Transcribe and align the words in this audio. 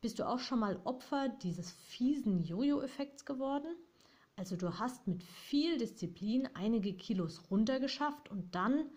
Bist 0.00 0.20
du 0.20 0.28
auch 0.28 0.38
schon 0.38 0.60
mal 0.60 0.80
Opfer 0.84 1.28
dieses 1.28 1.72
fiesen 1.72 2.44
Jojo-Effekts 2.44 3.24
geworden? 3.24 3.74
Also 4.36 4.54
du 4.54 4.78
hast 4.78 5.08
mit 5.08 5.24
viel 5.24 5.76
Disziplin 5.76 6.48
einige 6.54 6.94
Kilos 6.94 7.50
runtergeschafft 7.50 8.30
und 8.30 8.54
dann, 8.54 8.88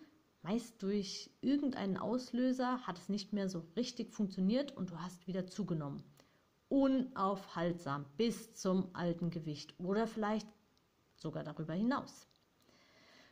meist 0.42 0.80
durch 0.80 1.30
irgendeinen 1.40 1.96
Auslöser, 1.96 2.86
hat 2.86 2.98
es 2.98 3.08
nicht 3.08 3.32
mehr 3.32 3.48
so 3.48 3.64
richtig 3.74 4.12
funktioniert 4.12 4.76
und 4.76 4.90
du 4.90 5.00
hast 5.00 5.26
wieder 5.26 5.48
zugenommen. 5.48 6.04
Unaufhaltsam 6.68 8.06
bis 8.16 8.54
zum 8.54 8.94
alten 8.94 9.30
Gewicht 9.30 9.74
oder 9.80 10.06
vielleicht 10.06 10.46
sogar 11.16 11.42
darüber 11.42 11.74
hinaus. 11.74 12.28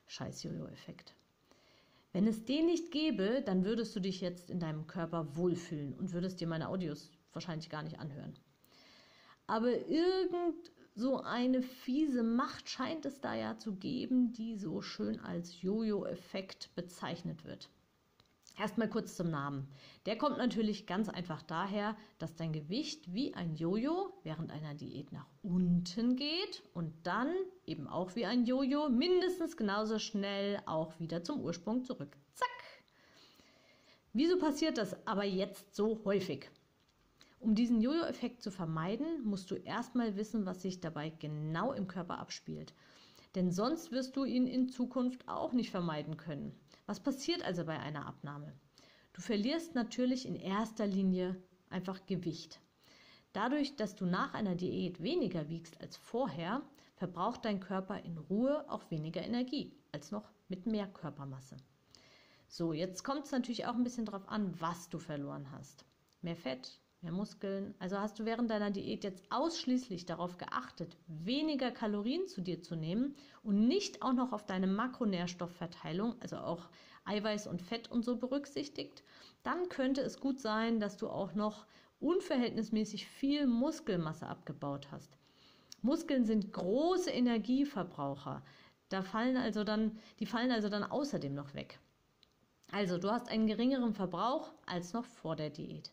Scheiß 0.09 0.43
Jojo-Effekt. 0.43 1.15
Wenn 2.13 2.27
es 2.27 2.45
den 2.45 2.67
nicht 2.67 2.91
gäbe, 2.91 3.43
dann 3.47 3.65
würdest 3.65 3.95
du 3.95 4.01
dich 4.01 4.21
jetzt 4.21 4.51
in 4.51 4.59
deinem 4.59 4.89
Körper 4.89 5.37
wohlfühlen 5.37 5.95
und 5.95 6.13
würdest 6.13 6.41
dir 6.41 6.49
meine 6.49 6.69
Audios 6.69 7.13
wahrscheinlich 7.33 7.71
gar 7.71 7.83
nicht 7.83 7.99
anhören. 7.99 8.35
Aber 9.47 9.71
irgend 9.89 10.71
so 10.95 11.23
eine 11.23 11.63
fiese 11.63 12.23
Macht 12.23 12.69
scheint 12.69 13.07
es 13.07 13.21
da 13.21 13.35
ja 13.35 13.57
zu 13.57 13.77
geben, 13.77 14.33
die 14.33 14.57
so 14.57 14.83
schön 14.83 15.19
als 15.21 15.63
Jojo-Effekt 15.63 16.75
bezeichnet 16.75 17.45
wird. 17.45 17.71
Erstmal 18.59 18.91
kurz 18.91 19.17
zum 19.17 19.31
Namen. 19.31 19.69
Der 20.05 20.19
kommt 20.19 20.37
natürlich 20.37 20.87
ganz 20.87 21.09
einfach 21.09 21.41
daher, 21.41 21.97
dass 22.19 22.37
dein 22.37 22.53
Gewicht 22.53 23.15
wie 23.15 23.33
ein 23.35 23.55
Jojo 23.55 24.13
während 24.23 24.51
einer 24.51 24.75
Diät 24.75 25.13
nach 25.13 25.27
unten 25.43 26.17
geht 26.17 26.63
und 26.75 26.93
dann 27.05 27.33
eben 27.65 27.87
auch 27.87 28.15
wie 28.17 28.27
ein 28.27 28.45
Jojo 28.45 28.91
mindestens 28.91 29.57
genauso 29.57 29.99
schnell 29.99 30.61
auch 30.67 30.99
wieder 31.01 31.25
zum 31.25 31.41
Ursprung 31.41 31.85
zurück. 31.85 32.17
Zack! 32.35 32.49
Wieso 34.13 34.39
passiert 34.39 34.77
das 34.77 35.07
aber 35.07 35.25
jetzt 35.25 35.75
so 35.75 36.05
häufig? 36.05 36.51
Um 37.41 37.55
diesen 37.55 37.81
Jojo-Effekt 37.81 38.43
zu 38.43 38.51
vermeiden, 38.51 39.25
musst 39.25 39.51
du 39.51 39.55
erstmal 39.55 40.15
wissen, 40.17 40.45
was 40.45 40.61
sich 40.61 40.81
dabei 40.81 41.09
genau 41.09 41.73
im 41.73 41.89
Körper 41.89 42.19
abspielt. 42.19 42.75
Denn 43.35 43.51
sonst 43.51 43.91
wirst 43.93 44.15
du 44.17 44.25
ihn 44.25 44.47
in 44.47 44.69
Zukunft 44.69 45.27
auch 45.27 45.55
nicht 45.55 45.71
vermeiden 45.71 46.19
können. 46.19 46.55
Was 46.85 47.01
passiert 47.01 47.43
also 47.43 47.65
bei 47.65 47.79
einer 47.79 48.07
Abnahme? 48.07 48.53
Du 49.15 49.23
verlierst 49.23 49.75
natürlich 49.75 50.27
in 50.27 50.37
erster 50.37 50.87
Linie 50.87 51.43
einfach 51.71 52.05
Gewicht. 52.05 52.61
Dadurch, 53.33 53.75
dass 53.75 53.95
du 53.95 54.05
nach 54.05 54.35
einer 54.35 54.55
Diät 54.55 55.03
weniger 55.03 55.49
wiegst 55.49 55.81
als 55.81 55.97
vorher, 55.97 56.61
verbraucht 56.97 57.47
dein 57.47 57.61
Körper 57.61 58.05
in 58.05 58.19
Ruhe 58.19 58.69
auch 58.69 58.91
weniger 58.91 59.23
Energie 59.23 59.73
als 59.93 60.11
noch 60.11 60.31
mit 60.49 60.67
mehr 60.67 60.89
Körpermasse. 60.89 61.57
So, 62.49 62.75
jetzt 62.75 63.03
kommt 63.03 63.25
es 63.25 63.33
natürlich 63.33 63.65
auch 63.65 63.75
ein 63.75 63.85
bisschen 63.85 64.05
darauf 64.05 64.29
an, 64.29 64.61
was 64.61 64.91
du 64.91 64.99
verloren 64.99 65.51
hast. 65.53 65.87
Mehr 66.21 66.37
Fett, 66.37 66.81
mehr 67.03 67.13
Muskeln. 67.13 67.75
Also 67.79 67.99
hast 67.99 68.19
du 68.19 68.25
während 68.25 68.51
deiner 68.51 68.71
Diät 68.71 69.05
jetzt 69.05 69.23
ausschließlich 69.31 70.07
darauf 70.07 70.39
geachtet, 70.39 70.97
weniger 71.07 71.71
Kalorien 71.71 72.27
zu 72.27 72.41
dir 72.41 72.63
zu 72.63 72.77
nehmen 72.77 73.15
und 73.43 73.67
nicht 73.67 74.03
auch 74.03 74.13
noch 74.13 74.33
auf 74.33 74.47
deine 74.47 74.67
Makronährstoffverteilung, 74.67 76.17
also 76.21 76.37
auch 76.37 76.69
Eiweiß 77.05 77.47
und 77.47 77.63
Fett 77.63 77.91
und 77.91 78.05
so 78.05 78.17
berücksichtigt, 78.17 79.03
dann 79.43 79.69
könnte 79.69 80.03
es 80.03 80.21
gut 80.21 80.41
sein, 80.41 80.81
dass 80.81 80.97
du 80.97 81.09
auch 81.09 81.35
noch 81.35 81.67
unverhältnismäßig 82.01 83.07
viel 83.07 83.47
Muskelmasse 83.47 84.27
abgebaut 84.27 84.89
hast. 84.91 85.17
Muskeln 85.83 86.25
sind 86.25 86.53
große 86.53 87.11
Energieverbraucher. 87.11 88.43
Da 88.91 89.03
fallen 89.03 89.37
also 89.37 89.65
dann, 89.65 89.99
die 90.19 90.27
fallen 90.27 90.51
also 90.51 90.69
dann 90.69 90.83
außerdem 90.83 91.35
noch 91.35 91.55
weg. 91.55 91.79
Also, 92.73 92.99
du 92.99 93.11
hast 93.11 93.29
einen 93.29 93.47
geringeren 93.47 93.95
Verbrauch 93.95 94.53
als 94.67 94.93
noch 94.93 95.05
vor 95.05 95.35
der 95.35 95.51
Diät. 95.51 95.91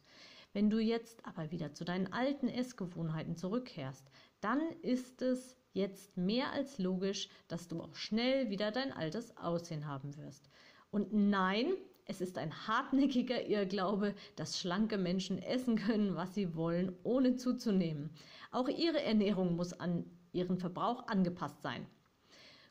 Wenn 0.53 0.69
du 0.69 0.79
jetzt 0.79 1.25
aber 1.25 1.51
wieder 1.51 1.73
zu 1.73 1.85
deinen 1.85 2.11
alten 2.11 2.47
Essgewohnheiten 2.47 3.35
zurückkehrst, 3.35 4.09
dann 4.41 4.61
ist 4.81 5.21
es 5.21 5.57
jetzt 5.73 6.17
mehr 6.17 6.51
als 6.51 6.79
logisch, 6.79 7.29
dass 7.47 7.67
du 7.67 7.81
auch 7.81 7.95
schnell 7.95 8.49
wieder 8.49 8.71
dein 8.71 8.91
altes 8.91 9.35
Aussehen 9.37 9.87
haben 9.87 10.17
wirst. 10.17 10.49
Und 10.89 11.13
nein, 11.13 11.73
es 12.05 12.21
ist 12.21 12.37
ein 12.37 12.67
hartnäckiger 12.67 13.45
Irrglaube, 13.47 14.15
dass 14.35 14.59
schlanke 14.59 14.97
Menschen 14.97 15.41
essen 15.41 15.75
können, 15.75 16.15
was 16.15 16.33
sie 16.33 16.55
wollen, 16.55 16.95
ohne 17.03 17.35
zuzunehmen. 17.35 18.11
Auch 18.51 18.69
ihre 18.69 19.01
Ernährung 19.01 19.55
muss 19.55 19.73
an 19.73 20.05
ihren 20.31 20.57
Verbrauch 20.57 21.07
angepasst 21.07 21.61
sein. 21.61 21.85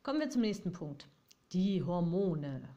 Kommen 0.03 0.21
wir 0.21 0.31
zum 0.31 0.41
nächsten 0.41 0.73
Punkt. 0.73 1.09
Die 1.53 1.83
Hormone. 1.83 2.69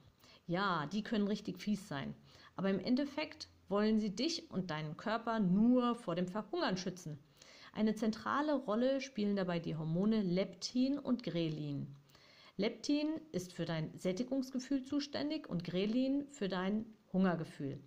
Ja, 0.48 0.88
die 0.88 1.04
können 1.04 1.28
richtig 1.28 1.60
fies 1.60 1.88
sein. 1.88 2.14
Aber 2.56 2.70
im 2.70 2.80
Endeffekt 2.80 3.48
wollen 3.70 4.00
sie 4.00 4.16
dich 4.16 4.52
und 4.52 4.72
deinen 4.72 4.98
Körper 4.98 5.40
nur 5.40 5.96
vor 5.96 6.16
dem 6.16 6.28
Verhungern 6.28 6.78
schützen. 6.78 7.20
Eine 7.74 7.96
zentrale 7.96 8.56
Rolle 8.56 9.00
spielen 9.00 9.36
dabei 9.36 9.60
die 9.60 9.76
Hormone 9.76 10.22
Leptin 10.22 10.98
und 10.98 11.24
Grelin. 11.24 11.96
Leptin 12.58 13.08
ist 13.32 13.54
für 13.54 13.66
dein 13.66 13.98
Sättigungsgefühl 13.98 14.84
zuständig 14.84 15.48
und 15.48 15.64
Grelin 15.64 16.28
für 16.32 16.50
dein 16.50 16.86
Hungergefühl. 17.14 17.80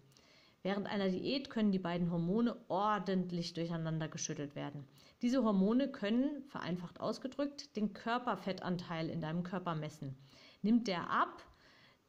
Während 0.62 0.86
einer 0.86 1.08
Diät 1.08 1.50
können 1.50 1.72
die 1.72 1.80
beiden 1.80 2.10
Hormone 2.10 2.56
ordentlich 2.68 3.52
durcheinander 3.52 4.08
geschüttelt 4.08 4.54
werden. 4.54 4.86
Diese 5.20 5.42
Hormone 5.42 5.90
können, 5.90 6.44
vereinfacht 6.44 7.00
ausgedrückt, 7.00 7.76
den 7.76 7.92
Körperfettanteil 7.92 9.10
in 9.10 9.20
deinem 9.20 9.42
Körper 9.42 9.74
messen. 9.74 10.16
Nimmt 10.62 10.86
der 10.86 11.10
ab, 11.10 11.42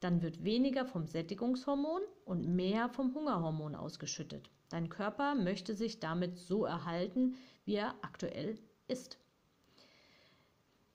dann 0.04 0.22
wird 0.22 0.44
weniger 0.44 0.86
vom 0.86 1.08
Sättigungshormon 1.08 2.02
und 2.26 2.48
mehr 2.48 2.90
vom 2.90 3.14
Hungerhormon 3.14 3.76
ausgeschüttet. 3.76 4.50
Dein 4.70 4.90
Körper 4.90 5.36
möchte 5.36 5.76
sich 5.76 6.00
damit 6.00 6.38
so 6.38 6.66
erhalten, 6.66 7.36
wie 7.66 7.76
er 7.76 7.96
aktuell 8.02 8.58
ist. 8.88 9.18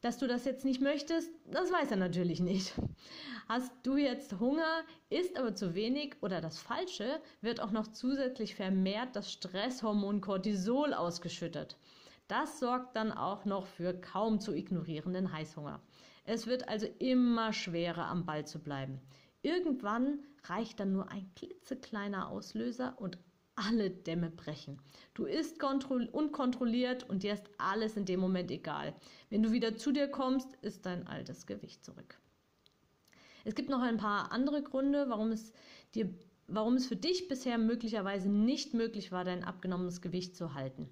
Dass 0.01 0.19
du 0.19 0.29
das 0.29 0.45
jetzt 0.45 0.65
nicht 0.65 0.81
möchtest, 0.81 1.31
das 1.47 1.73
weiß 1.73 1.91
er 1.91 1.97
natürlich 1.97 2.39
nicht. 2.41 2.73
Hast 3.49 3.73
du 3.83 3.97
jetzt 3.97 4.39
Hunger, 4.39 4.85
isst 5.11 5.37
aber 5.37 5.55
zu 5.55 5.75
wenig 5.75 6.17
oder 6.21 6.41
das 6.41 6.59
Falsche, 6.59 7.21
wird 7.41 7.61
auch 7.61 7.73
noch 7.73 7.89
zusätzlich 7.89 8.55
vermehrt 8.55 9.17
das 9.17 9.33
Stresshormon 9.33 10.21
Cortisol 10.21 10.95
ausgeschüttet. 10.95 11.77
Das 12.29 12.61
sorgt 12.61 12.95
dann 12.95 13.11
auch 13.11 13.45
noch 13.45 13.67
für 13.67 13.93
kaum 13.95 14.39
zu 14.39 14.55
ignorierenden 14.55 15.33
Heißhunger. 15.33 15.81
Es 16.31 16.47
wird 16.47 16.69
also 16.69 16.87
immer 16.99 17.55
schwerer, 17.55 18.05
am 18.05 18.27
Ball 18.27 18.47
zu 18.47 18.59
bleiben. 18.59 19.01
Irgendwann 19.41 20.19
reicht 20.45 20.79
dann 20.79 20.93
nur 20.93 21.11
ein 21.11 21.31
klitzekleiner 21.35 22.29
Auslöser 22.29 23.01
und 23.01 23.17
alle 23.55 23.89
Dämme 23.89 24.31
brechen. 24.31 24.79
Du 25.15 25.25
isst 25.25 25.65
unkontrolliert 25.65 27.09
und 27.09 27.23
dir 27.23 27.33
ist 27.33 27.49
alles 27.57 27.97
in 27.97 28.05
dem 28.05 28.21
Moment 28.21 28.51
egal. 28.51 28.95
Wenn 29.31 29.43
du 29.43 29.53
wieder 29.53 29.79
zu 29.79 29.91
dir 29.91 30.07
kommst, 30.07 30.55
ist 30.61 30.85
dein 30.85 31.07
altes 31.07 31.47
Gewicht 31.47 31.83
zurück. 31.83 32.19
Es 33.47 33.55
gibt 33.55 33.71
noch 33.71 33.81
ein 33.81 33.97
paar 33.97 34.31
andere 34.31 34.63
Gründe, 34.63 35.09
warum 35.09 35.33
es 35.33 35.55
dir 35.95 36.13
warum 36.47 36.75
es 36.75 36.87
für 36.87 36.97
dich 36.97 37.29
bisher 37.29 37.57
möglicherweise 37.57 38.29
nicht 38.29 38.75
möglich 38.75 39.13
war, 39.13 39.25
dein 39.25 39.45
abgenommenes 39.45 40.03
Gewicht 40.03 40.37
zu 40.37 40.53
halten. 40.53 40.91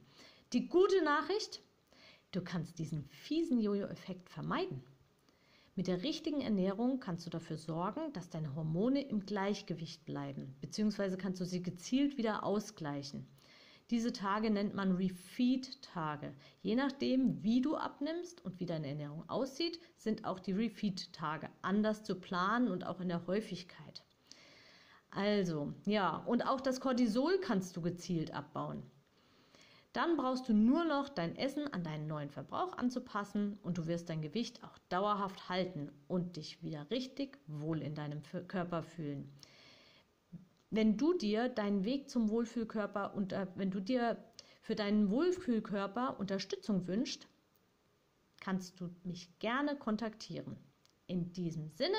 Die 0.54 0.68
gute 0.68 1.02
Nachricht, 1.04 1.62
du 2.32 2.42
kannst 2.42 2.78
diesen 2.78 3.04
fiesen 3.10 3.60
Jojo-Effekt 3.60 4.30
vermeiden. 4.30 4.82
Mit 5.78 5.88
der 5.88 6.02
richtigen 6.02 6.40
Ernährung 6.40 7.00
kannst 7.00 7.26
du 7.26 7.30
dafür 7.30 7.58
sorgen, 7.58 8.10
dass 8.14 8.30
deine 8.30 8.54
Hormone 8.54 9.06
im 9.06 9.26
Gleichgewicht 9.26 10.06
bleiben, 10.06 10.56
beziehungsweise 10.62 11.18
kannst 11.18 11.38
du 11.38 11.44
sie 11.44 11.62
gezielt 11.62 12.16
wieder 12.16 12.44
ausgleichen. 12.44 13.28
Diese 13.90 14.10
Tage 14.10 14.50
nennt 14.50 14.72
man 14.74 14.92
Refeed-Tage. 14.92 16.34
Je 16.62 16.76
nachdem, 16.76 17.42
wie 17.42 17.60
du 17.60 17.76
abnimmst 17.76 18.42
und 18.42 18.58
wie 18.58 18.64
deine 18.64 18.88
Ernährung 18.88 19.28
aussieht, 19.28 19.78
sind 19.98 20.24
auch 20.24 20.40
die 20.40 20.52
Refeed-Tage 20.52 21.50
anders 21.60 22.04
zu 22.04 22.14
planen 22.14 22.68
und 22.68 22.86
auch 22.86 23.00
in 23.00 23.08
der 23.08 23.26
Häufigkeit. 23.26 24.02
Also, 25.10 25.74
ja, 25.84 26.16
und 26.24 26.40
auch 26.40 26.62
das 26.62 26.80
Cortisol 26.80 27.38
kannst 27.38 27.76
du 27.76 27.82
gezielt 27.82 28.32
abbauen. 28.32 28.82
Dann 29.96 30.18
brauchst 30.18 30.46
du 30.46 30.52
nur 30.52 30.84
noch 30.84 31.08
dein 31.08 31.36
Essen 31.36 31.72
an 31.72 31.82
deinen 31.82 32.06
neuen 32.06 32.28
Verbrauch 32.28 32.76
anzupassen 32.76 33.58
und 33.62 33.78
du 33.78 33.86
wirst 33.86 34.10
dein 34.10 34.20
Gewicht 34.20 34.62
auch 34.62 34.76
dauerhaft 34.90 35.48
halten 35.48 35.90
und 36.06 36.36
dich 36.36 36.62
wieder 36.62 36.90
richtig 36.90 37.38
wohl 37.46 37.80
in 37.80 37.94
deinem 37.94 38.20
Körper 38.46 38.82
fühlen. 38.82 39.32
wenn 40.68 40.98
du 40.98 41.14
dir 41.14 41.48
deinen 41.48 41.86
Weg 41.86 42.10
zum 42.10 42.28
Wohlfühlkörper 42.28 43.14
und 43.14 43.34
wenn 43.54 43.70
du 43.70 43.80
dir 43.80 44.22
für 44.60 44.74
deinen 44.74 45.10
Wohlfühlkörper 45.10 46.20
Unterstützung 46.20 46.86
wünschst, 46.86 47.26
kannst 48.40 48.78
du 48.78 48.90
mich 49.02 49.38
gerne 49.38 49.76
kontaktieren. 49.76 50.58
In 51.06 51.32
diesem 51.32 51.70
Sinne, 51.70 51.96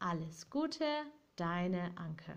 alles 0.00 0.50
Gute, 0.50 0.84
deine 1.36 1.96
Anke. 1.96 2.36